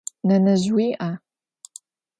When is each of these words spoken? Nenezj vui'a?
Nenezj 0.27 0.65
vui'a? 0.75 1.11